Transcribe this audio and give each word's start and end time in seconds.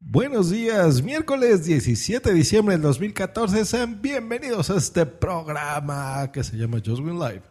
Buenos 0.00 0.50
días, 0.50 1.02
miércoles 1.02 1.64
17 1.64 2.30
de 2.30 2.34
diciembre 2.34 2.76
del 2.76 2.82
2014. 2.82 3.64
Sean 3.64 4.00
bienvenidos 4.00 4.70
a 4.70 4.76
este 4.76 5.04
programa 5.04 6.30
que 6.32 6.44
se 6.44 6.56
llama 6.56 6.78
Just 6.78 7.00
Win 7.00 7.18
Live. 7.18 7.42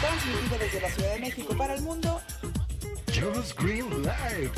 Transmitido 0.00 0.58
desde 0.58 0.80
la 0.80 0.90
Ciudad 0.90 1.14
de 1.14 1.20
México 1.20 1.56
para 1.56 1.74
el 1.74 1.82
mundo. 1.82 2.20
Just 3.06 3.58
Green 3.60 3.88
Live. 4.02 4.50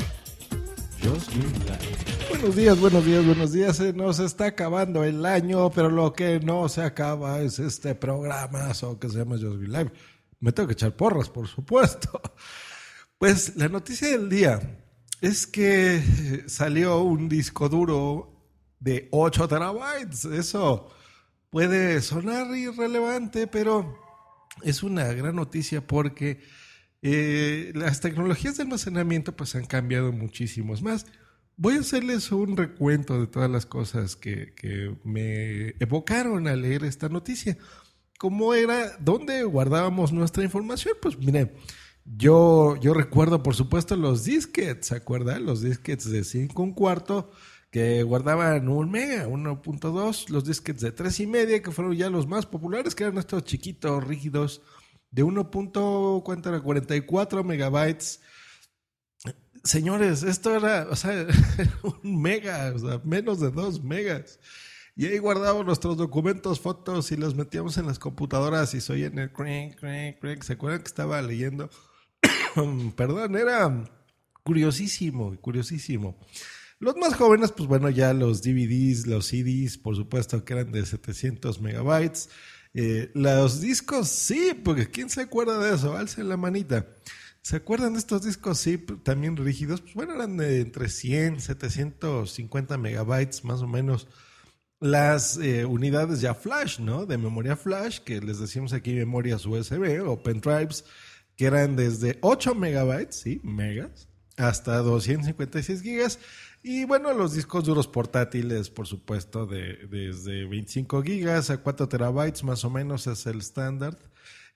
Just 1.03 1.29
Green 1.29 1.53
Live. 1.65 2.27
Buenos 2.29 2.55
días, 2.55 2.79
buenos 2.79 3.05
días, 3.05 3.25
buenos 3.25 3.51
días. 3.51 3.77
Se 3.77 3.93
nos 3.93 4.17
está 4.19 4.47
acabando 4.47 5.03
el 5.03 5.23
año, 5.23 5.69
pero 5.69 5.89
lo 5.91 6.13
que 6.13 6.39
no 6.39 6.67
se 6.67 6.81
acaba 6.81 7.41
es 7.41 7.59
este 7.59 7.93
programa 7.93 8.69
que 8.99 9.09
se 9.09 9.19
llama 9.19 9.37
Just 9.37 9.57
Green 9.59 9.71
Live. 9.71 9.91
Me 10.39 10.51
tengo 10.51 10.65
que 10.65 10.73
echar 10.73 10.95
porras, 10.95 11.29
por 11.29 11.47
supuesto. 11.47 12.19
Pues 13.19 13.55
la 13.55 13.69
noticia 13.69 14.07
del 14.07 14.27
día 14.27 14.80
es 15.21 15.45
que 15.45 16.43
salió 16.47 17.01
un 17.01 17.29
disco 17.29 17.69
duro 17.69 18.31
de 18.79 19.07
8 19.11 19.47
terabytes. 19.47 20.25
Eso 20.25 20.89
puede 21.51 22.01
sonar 22.01 22.55
irrelevante, 22.57 23.45
pero 23.45 23.97
es 24.63 24.81
una 24.81 25.05
gran 25.13 25.35
noticia 25.35 25.85
porque 25.85 26.41
eh, 27.03 27.71
las 27.75 28.01
tecnologías 28.01 28.57
de 28.57 28.63
almacenamiento 28.63 29.35
pues 29.35 29.55
han 29.55 29.65
cambiado 29.65 30.11
muchísimos 30.11 30.81
más. 30.81 31.05
Voy 31.55 31.75
a 31.75 31.81
hacerles 31.81 32.31
un 32.31 32.57
recuento 32.57 33.19
de 33.19 33.27
todas 33.27 33.49
las 33.49 33.67
cosas 33.67 34.15
que, 34.15 34.53
que 34.55 34.95
me 35.03 35.75
evocaron 35.79 36.47
al 36.47 36.63
leer 36.63 36.83
esta 36.83 37.09
noticia. 37.09 37.57
¿Cómo 38.17 38.55
era? 38.55 38.97
¿Dónde 38.99 39.43
guardábamos 39.43 40.11
nuestra 40.11 40.43
información? 40.43 40.95
Pues 40.99 41.17
miren, 41.19 41.51
yo, 42.05 42.75
yo 42.77 42.93
recuerdo, 42.93 43.43
por 43.43 43.55
supuesto, 43.55 43.95
los 43.95 44.23
disquets, 44.23 44.87
¿se 44.87 44.95
acuerdan? 44.95 45.45
Los 45.45 45.61
disquets 45.61 46.09
de 46.09 46.23
5 46.23 46.63
un 46.63 46.73
cuarto 46.73 47.31
que 47.71 48.03
guardaban 48.03 48.67
un 48.67 48.91
mega, 48.91 49.27
1.2, 49.27 50.29
los 50.29 50.45
disquets 50.45 50.81
de 50.81 50.91
3 50.91 51.19
y 51.21 51.27
media, 51.27 51.61
que 51.61 51.71
fueron 51.71 51.95
ya 51.95 52.09
los 52.09 52.27
más 52.27 52.45
populares, 52.45 52.95
que 52.95 53.03
eran 53.03 53.17
estos 53.17 53.43
chiquitos 53.45 54.03
rígidos 54.03 54.61
de 55.11 55.23
1.44 55.23 57.43
megabytes. 57.43 58.21
Señores, 59.63 60.23
esto 60.23 60.55
era, 60.55 60.87
o 60.89 60.95
sea, 60.95 61.27
un 62.03 62.21
mega, 62.21 62.73
o 62.75 62.79
sea, 62.79 63.01
menos 63.05 63.39
de 63.39 63.51
2 63.51 63.83
megas. 63.83 64.39
Y 64.95 65.05
ahí 65.05 65.19
guardábamos 65.19 65.65
nuestros 65.65 65.97
documentos, 65.97 66.59
fotos 66.59 67.11
y 67.11 67.17
los 67.17 67.35
metíamos 67.35 67.77
en 67.77 67.87
las 67.87 67.99
computadoras 67.99 68.73
y 68.73 68.81
soy 68.81 69.05
en 69.05 69.19
el 69.19 69.31
crank, 69.31 69.75
crank, 69.75 70.19
crank. 70.19 70.43
¿Se 70.43 70.53
acuerdan 70.53 70.81
que 70.81 70.87
estaba 70.87 71.21
leyendo? 71.21 71.69
perdón, 72.95 73.35
era 73.35 73.83
curiosísimo, 74.43 75.35
curiosísimo. 75.39 76.17
Los 76.79 76.95
más 76.97 77.13
jóvenes, 77.13 77.51
pues 77.51 77.69
bueno, 77.69 77.89
ya 77.89 78.13
los 78.13 78.41
DVDs, 78.41 79.05
los 79.05 79.27
CDs, 79.27 79.77
por 79.77 79.95
supuesto 79.95 80.43
que 80.43 80.53
eran 80.53 80.71
de 80.71 80.85
700 80.85 81.61
megabytes. 81.61 82.29
Eh, 82.73 83.11
los 83.13 83.61
discos, 83.61 84.07
sí, 84.07 84.53
porque 84.63 84.89
¿quién 84.89 85.09
se 85.09 85.21
acuerda 85.21 85.59
de 85.59 85.75
eso? 85.75 85.95
Alce 85.95 86.23
la 86.23 86.37
manita. 86.37 86.87
¿Se 87.43 87.57
acuerdan 87.57 87.93
de 87.93 87.99
estos 87.99 88.23
discos, 88.23 88.57
sí, 88.59 88.77
también 89.03 89.37
rígidos? 89.37 89.81
Pues 89.81 89.93
bueno, 89.93 90.13
eran 90.15 90.37
de 90.37 90.61
entre 90.61 90.89
100, 90.89 91.41
750 91.41 92.77
megabytes 92.77 93.43
más 93.43 93.61
o 93.61 93.67
menos. 93.67 94.07
Las 94.79 95.37
eh, 95.37 95.65
unidades 95.65 96.21
ya 96.21 96.33
flash, 96.33 96.79
¿no? 96.79 97.05
De 97.05 97.17
memoria 97.19 97.55
flash, 97.55 97.99
que 97.99 98.21
les 98.21 98.39
decimos 98.39 98.73
aquí 98.73 98.93
memorias 98.93 99.45
USB 99.45 100.01
o 100.03 100.23
pendrives 100.23 100.83
que 101.35 101.45
eran 101.45 101.75
desde 101.75 102.17
8 102.21 102.55
megabytes, 102.55 103.15
sí, 103.15 103.41
megas, 103.43 104.09
hasta 104.37 104.77
256 104.77 105.81
gigas. 105.81 106.19
Y 106.63 106.85
bueno, 106.85 107.13
los 107.13 107.33
discos 107.33 107.65
duros 107.65 107.87
portátiles, 107.87 108.69
por 108.69 108.85
supuesto, 108.87 109.47
de, 109.47 109.87
desde 109.89 110.45
25 110.45 111.01
gigas 111.01 111.49
a 111.49 111.57
4 111.57 111.89
terabytes 111.89 112.43
más 112.43 112.63
o 112.63 112.69
menos 112.69 113.07
es 113.07 113.25
el 113.25 113.39
estándar. 113.39 113.97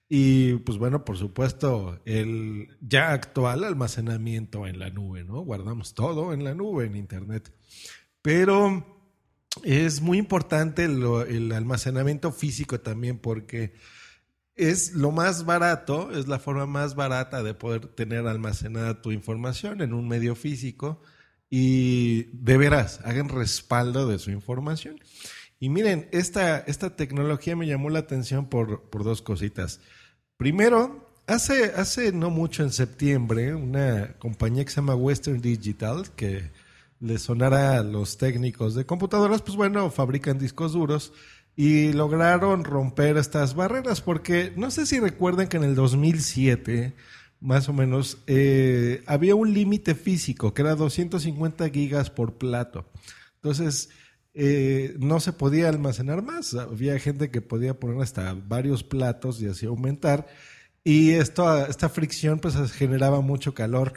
Y 0.08 0.56
pues 0.58 0.78
bueno, 0.78 1.04
por 1.04 1.18
supuesto, 1.18 2.00
el 2.06 2.78
ya 2.80 3.12
actual 3.12 3.64
almacenamiento 3.64 4.68
en 4.68 4.78
la 4.78 4.92
nube, 4.92 5.24
¿no? 5.24 5.42
Guardamos 5.42 5.96
todo 5.96 6.32
en 6.32 6.44
la 6.44 6.54
nube, 6.54 6.86
en 6.86 6.96
Internet. 6.96 7.52
Pero 8.22 8.86
es 9.64 10.02
muy 10.02 10.20
importante 10.20 10.86
el 10.86 11.52
almacenamiento 11.52 12.32
físico 12.32 12.80
también 12.80 13.18
porque 13.18 13.74
es 14.56 14.94
lo 14.94 15.12
más 15.12 15.46
barato, 15.46 16.12
es 16.12 16.28
la 16.28 16.40
forma 16.40 16.66
más 16.66 16.96
barata 16.96 17.44
de 17.44 17.54
poder 17.54 17.88
tener 17.88 18.26
almacenada 18.28 19.02
tu 19.02 19.12
información 19.12 19.82
en 19.82 19.94
un 19.94 20.08
medio 20.08 20.36
físico 20.36 21.02
y 21.50 22.24
de 22.34 22.58
veras, 22.58 23.02
hagan 23.04 23.30
respaldo 23.30 24.08
de 24.08 24.20
su 24.20 24.32
información. 24.32 25.00
Y 25.60 25.70
miren, 25.70 26.08
esta, 26.12 26.60
esta 26.60 26.96
tecnología 26.96 27.56
me 27.56 27.68
llamó 27.68 27.90
la 27.90 28.00
atención 28.00 28.48
por, 28.50 28.90
por 28.90 29.04
dos 29.04 29.22
cositas. 29.22 29.80
Primero, 30.38 31.14
hace, 31.28 31.74
hace 31.76 32.12
no 32.12 32.30
mucho 32.30 32.64
en 32.64 32.72
septiembre, 32.72 33.56
una 33.56 34.16
compañía 34.20 34.66
que 34.66 34.72
se 34.72 34.78
llama 34.78 34.96
Western 34.96 35.42
Digital, 35.42 36.12
que 36.16 36.52
le 37.00 37.18
sonará 37.20 37.78
a 37.78 37.84
los 37.84 38.18
técnicos 38.18 38.74
de 38.76 38.86
computadoras, 38.86 39.42
pues 39.42 39.56
bueno, 39.58 39.90
fabrican 39.92 40.40
discos 40.40 40.74
duros 40.74 41.14
y 41.56 41.94
lograron 41.94 42.64
romper 42.64 43.18
estas 43.18 43.56
barreras 43.56 44.02
porque 44.02 44.52
no 44.58 44.72
sé 44.72 44.86
si 44.86 45.00
recuerdan 45.00 45.48
que 45.48 45.58
en 45.58 45.64
el 45.64 45.76
2007 45.76 46.94
más 47.40 47.70
o 47.70 47.74
menos 47.74 48.18
eh, 48.28 49.04
había 49.06 49.36
un 49.36 49.54
límite 49.54 49.96
físico 49.96 50.54
que 50.54 50.64
era 50.64 50.76
250 50.76 51.70
gigas 51.70 52.10
por 52.10 52.34
plato. 52.38 52.86
Entonces 53.36 53.90
eh, 54.34 54.96
no 55.00 55.20
se 55.20 55.32
podía 55.32 55.70
almacenar 55.70 56.22
más. 56.24 56.54
Había 56.56 57.00
gente 57.00 57.30
que 57.30 57.42
podía 57.42 57.80
poner 57.80 58.02
hasta 58.02 58.34
varios 58.34 58.84
platos 58.84 59.42
y 59.42 59.48
así 59.48 59.66
aumentar. 59.66 60.28
Y 60.84 61.12
esto 61.12 61.66
esta 61.66 61.90
fricción 61.90 62.40
pues 62.40 62.56
generaba 62.72 63.22
mucho 63.22 63.54
calor 63.54 63.94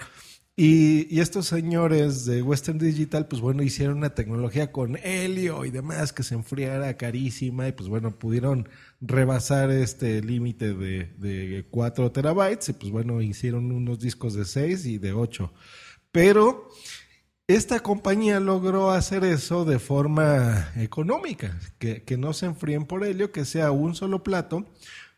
y, 0.61 1.21
estos 1.21 1.47
señores 1.47 2.25
de 2.25 2.43
Western 2.43 2.79
Digital, 2.79 3.29
pues 3.29 3.41
bueno, 3.41 3.63
hicieron 3.63 3.99
una 3.99 4.13
tecnología 4.13 4.73
con 4.73 4.97
helio 4.97 5.65
y 5.65 5.71
demás 5.71 6.13
que 6.13 6.25
se 6.25 6.35
enfriara 6.35 6.97
carísima 6.97 7.69
y 7.69 7.73
pues 7.73 7.89
bueno, 7.89 8.19
pudieron 8.19 8.69
rebasar 9.01 9.71
este 9.71 10.21
límite 10.21 10.75
de, 10.75 11.15
de 11.17 11.65
4 11.71 12.11
terabytes 12.11 12.71
y 12.71 12.73
pues 12.73 12.91
bueno, 12.91 13.23
hicieron 13.23 13.71
unos 13.71 14.01
discos 14.01 14.35
de 14.35 14.45
6 14.45 14.85
y 14.87 14.99
de 14.99 15.13
8. 15.13 15.53
Pero 16.11 16.69
esta 17.47 17.79
compañía 17.79 18.41
logró 18.41 18.91
hacer 18.91 19.23
eso 19.23 19.65
de 19.65 19.79
forma 19.79 20.73
económica, 20.75 21.57
que, 21.79 22.03
que 22.03 22.17
no 22.17 22.33
se 22.33 22.47
enfríen 22.47 22.85
por 22.85 23.05
helio, 23.05 23.31
que 23.31 23.45
sea 23.45 23.71
un 23.71 23.95
solo 23.95 24.25
plato, 24.25 24.67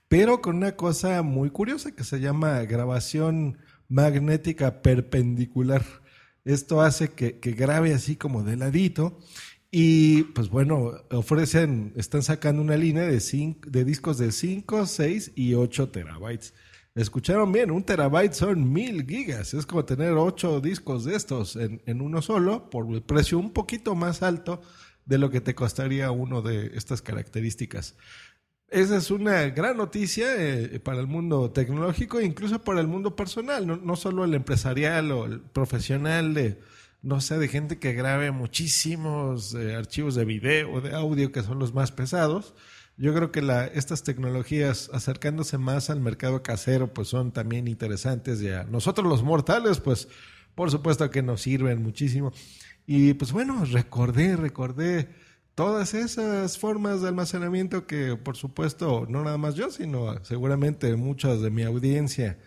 pero 0.07 0.43
con 0.43 0.57
una 0.57 0.77
cosa 0.77 1.23
muy 1.23 1.49
curiosa 1.49 1.93
que 1.93 2.05
se 2.05 2.21
llama 2.21 2.61
grabación 2.65 3.57
magnética 3.91 4.81
perpendicular. 4.81 5.85
Esto 6.45 6.81
hace 6.81 7.11
que, 7.11 7.33
grabe 7.53 7.93
así 7.93 8.17
como 8.17 8.43
de 8.43 8.57
ladito. 8.57 9.19
Y 9.71 10.23
pues 10.35 10.49
bueno, 10.49 10.95
ofrecen, 11.11 11.93
están 11.97 12.23
sacando 12.23 12.63
una 12.63 12.77
línea 12.77 13.05
de, 13.05 13.57
de 13.67 13.85
discos 13.85 14.19
de 14.19 14.33
5, 14.33 14.87
6 14.87 15.33
y 15.35 15.55
8 15.55 15.91
terabytes. 15.91 16.55
Escucharon 16.95 17.53
bien, 17.53 17.71
un 17.71 17.85
terabyte 17.85 18.33
son 18.33 18.73
mil 18.73 19.07
gigas. 19.07 19.55
Es 19.55 19.67
como 19.67 19.85
tener 19.85 20.13
8 20.13 20.61
discos 20.61 21.05
de 21.05 21.15
estos 21.15 21.55
en, 21.55 21.83
en 21.87 22.01
uno 22.01 22.21
solo 22.23 22.69
por 22.71 22.93
el 22.93 23.03
precio 23.03 23.39
un 23.39 23.53
poquito 23.53 23.95
más 23.95 24.23
alto 24.23 24.61
de 25.05 25.19
lo 25.19 25.31
que 25.31 25.41
te 25.41 25.55
costaría 25.55 26.11
uno 26.11 26.43
de 26.43 26.73
estas 26.75 27.03
características. 27.03 27.97
Esa 28.71 28.99
es 28.99 29.11
una 29.11 29.49
gran 29.49 29.77
noticia 29.77 30.29
eh, 30.39 30.79
para 30.79 31.01
el 31.01 31.09
mundo 31.09 31.51
tecnológico 31.51 32.21
e 32.21 32.25
incluso 32.25 32.63
para 32.63 32.81
el 32.81 32.87
mundo 32.87 33.17
personal, 33.17 33.67
no, 33.67 33.97
solo 33.97 34.25
el 34.25 34.33
empresarial 34.33 35.11
o 35.11 35.27
el 35.27 35.41
profesional 35.41 36.35
de, 36.35 36.61
no 37.03 37.21
sé, 37.21 37.37
de 37.39 37.49
gente 37.49 37.81
que 37.81 37.95
grabe 37.95 38.31
muchísimos 38.31 39.55
eh, 39.55 39.75
archivos 39.75 40.15
de 40.15 40.25
video 40.25 40.73
o 40.73 40.81
de 40.81 40.95
audio 40.95 41.33
que 41.33 41.43
son 41.43 41.59
los 41.59 41.75
más 41.75 41.91
pesados. 41.91 42.55
Yo 42.97 43.13
creo 43.13 43.33
que 43.33 43.43
la, 43.43 43.67
estas 43.67 44.05
tecnologías 44.05 44.89
acercándose 44.93 45.59
más 45.59 45.91
al 45.91 46.01
mercado 46.01 46.45
casero 46.45 46.95
pues 46.95 47.09
son 47.09 47.33
también 47.33 47.67
interesantes 47.67 48.41
y 48.41 48.51
a 48.51 48.63
nosotros 48.63 49.05
los 49.09 49.25
mortales 49.25 49.81
pues 49.81 50.07
por 50.55 50.71
supuesto 50.71 51.11
que 51.11 51.23
nos 51.23 51.43
sirven 51.43 51.83
muchísimo. 51.83 52.33
Y 52.87 53.15
pues 53.15 53.33
bueno, 53.33 53.65
recordé, 53.65 54.37
recordé 54.37 55.09
todas 55.61 55.93
esas 55.93 56.57
formas 56.57 57.03
de 57.03 57.09
almacenamiento 57.09 57.87
que, 57.87 58.17
por 58.17 58.35
supuesto, 58.35 59.05
no 59.11 59.23
nada 59.23 59.37
más 59.37 59.57
yo, 59.57 59.71
sino 59.71 60.25
seguramente 60.25 60.97
muchas 60.97 61.43
de 61.43 61.51
mi 61.51 61.65
audiencia 61.65 62.39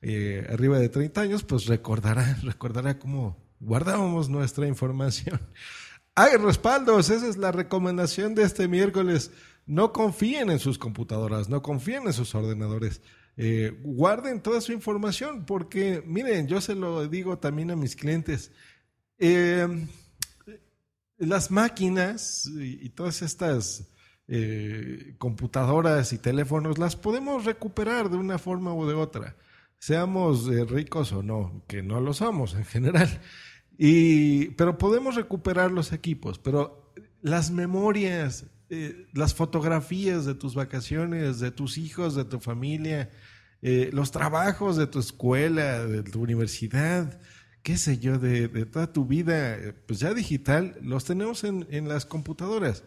eh, 0.00 0.46
arriba 0.50 0.78
de 0.78 0.88
30 0.88 1.20
años, 1.20 1.44
pues 1.44 1.66
recordará, 1.66 2.38
recordará 2.42 2.98
cómo 2.98 3.36
guardábamos 3.60 4.30
nuestra 4.30 4.66
información. 4.66 5.38
Hay 6.14 6.38
respaldos, 6.38 7.10
esa 7.10 7.28
es 7.28 7.36
la 7.36 7.52
recomendación 7.52 8.34
de 8.34 8.44
este 8.44 8.68
miércoles. 8.68 9.32
No 9.66 9.92
confíen 9.92 10.50
en 10.50 10.58
sus 10.58 10.78
computadoras, 10.78 11.50
no 11.50 11.60
confíen 11.60 12.06
en 12.06 12.14
sus 12.14 12.34
ordenadores. 12.34 13.02
Eh, 13.36 13.78
guarden 13.82 14.40
toda 14.40 14.62
su 14.62 14.72
información 14.72 15.44
porque, 15.44 16.02
miren, 16.06 16.48
yo 16.48 16.62
se 16.62 16.74
lo 16.74 17.06
digo 17.06 17.36
también 17.36 17.70
a 17.70 17.76
mis 17.76 17.96
clientes. 17.96 18.50
Eh, 19.18 19.68
las 21.26 21.50
máquinas 21.50 22.46
y, 22.46 22.88
todas 22.90 23.22
estas 23.22 23.88
eh, 24.28 25.14
computadoras 25.18 26.12
y 26.12 26.18
teléfonos 26.18 26.78
las 26.78 26.96
podemos 26.96 27.44
recuperar 27.44 28.10
de 28.10 28.16
una 28.16 28.38
forma 28.38 28.74
u 28.74 28.86
de 28.86 28.94
otra, 28.94 29.36
seamos 29.78 30.46
ricos 30.68 31.12
o 31.12 31.22
no, 31.22 31.64
que 31.66 31.82
no 31.82 32.00
lo 32.00 32.14
somos 32.14 32.54
en 32.54 32.64
general. 32.64 33.20
Y, 33.78 34.50
pero 34.50 34.78
podemos 34.78 35.16
recuperar 35.16 35.72
los 35.72 35.92
equipos, 35.92 36.38
pero 36.38 36.92
las 37.22 37.50
memorias, 37.50 38.46
eh, 38.68 39.06
las 39.12 39.34
fotografías 39.34 40.24
de 40.24 40.34
tus 40.34 40.54
vacaciones, 40.54 41.40
de 41.40 41.50
tus 41.50 41.78
hijos, 41.78 42.14
de 42.14 42.24
tu 42.24 42.40
familia, 42.40 43.10
eh, 43.62 43.90
los 43.92 44.10
trabajos 44.10 44.76
de 44.76 44.86
tu 44.86 44.98
escuela, 44.98 45.86
de 45.86 46.02
tu 46.02 46.20
universidad, 46.20 47.20
qué 47.62 47.76
sé 47.76 47.98
yo, 47.98 48.18
de, 48.18 48.48
toda 48.66 48.92
tu 48.92 49.06
vida, 49.06 49.58
pues 49.86 50.00
ya 50.00 50.14
digital, 50.14 50.76
los 50.82 51.04
tenemos 51.04 51.44
en, 51.44 51.66
en, 51.70 51.88
las 51.88 52.06
computadoras 52.06 52.84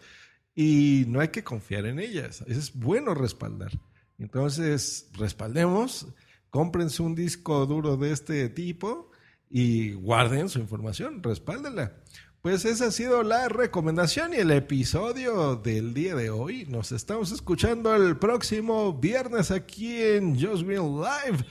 y 0.56 1.06
no 1.07 1.19
hay 1.19 1.30
que 1.30 1.44
confiar 1.44 1.86
en 1.86 2.00
ellas. 2.00 2.44
Es 2.48 2.74
bueno 2.74 3.13
respaldar. 3.13 3.72
Entonces, 4.18 5.10
respaldemos, 5.13 6.07
cómprense 6.50 7.01
un 7.01 7.16
disco 7.16 7.66
duro 7.66 7.98
de 7.98 8.12
este 8.12 8.50
tipo 8.50 9.12
y 9.50 9.94
guarden 9.94 10.50
su 10.50 10.60
información, 10.60 11.22
respáldenla. 11.22 11.94
Pues 12.42 12.63
esa 12.63 12.86
ha 12.86 12.92
sido 12.92 13.24
la 13.24 13.50
recomendación 13.50 14.33
y 14.33 14.38
el 14.38 14.51
episodio 14.51 15.56
del 15.56 15.95
día 15.95 16.13
de 16.13 16.30
hoy. 16.30 16.66
Nos 16.68 16.92
estamos 16.92 17.31
escuchando 17.31 17.95
el 17.95 18.18
próximo 18.18 18.94
viernes 18.94 19.50
aquí 19.50 20.00
en 20.00 20.39
Just 20.39 20.62
Green 20.63 21.01
Live. 21.01 21.44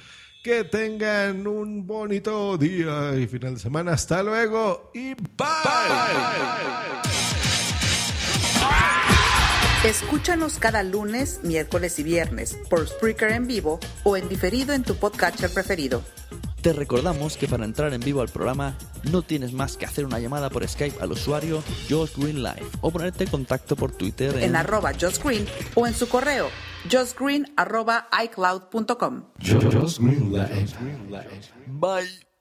Que 0.44 0.62
tengan 0.62 1.46
un 1.46 1.86
bonito 1.86 2.58
día 2.58 3.16
y 3.16 3.26
final 3.26 3.54
de 3.54 3.60
semana. 3.60 3.92
Hasta 3.92 4.22
luego 4.22 4.90
y 4.92 5.14
bye. 5.14 5.46
Escúchanos 9.84 10.58
cada 10.58 10.82
lunes, 10.82 11.40
miércoles 11.44 11.98
y 11.98 12.02
viernes 12.02 12.58
por 12.68 12.86
Spreaker 12.86 13.32
en 13.32 13.46
vivo 13.46 13.80
o 14.02 14.18
en 14.18 14.28
diferido 14.28 14.74
en 14.74 14.82
tu 14.82 14.96
podcatcher 14.96 15.48
preferido. 15.48 16.02
Te 16.60 16.74
recordamos 16.74 17.38
que 17.38 17.48
para 17.48 17.64
entrar 17.64 17.94
en 17.94 18.02
vivo 18.02 18.20
al 18.20 18.28
programa 18.28 18.76
no 19.10 19.22
tienes 19.22 19.54
más 19.54 19.78
que 19.78 19.86
hacer 19.86 20.04
una 20.04 20.18
llamada 20.18 20.50
por 20.50 20.68
Skype 20.68 21.02
al 21.02 21.12
usuario 21.12 21.64
Josh 21.88 22.16
Green 22.18 22.42
Live 22.42 22.66
o 22.82 22.90
ponerte 22.90 23.24
en 23.24 23.30
contacto 23.30 23.76
por 23.76 23.92
Twitter 23.92 24.36
en, 24.42 24.56
arroba 24.56 24.92
Josh 24.92 25.22
Green 25.24 25.46
o 25.74 25.86
en 25.86 25.94
su 25.94 26.06
correo 26.06 26.50
josgreen 26.90 27.46
arroba 27.56 28.06
icloud.com. 28.24 29.24
Bye. 31.66 32.33